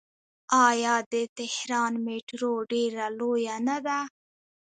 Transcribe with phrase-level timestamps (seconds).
[0.67, 3.99] آیا د تهران میټرو ډیره لویه نه ده؟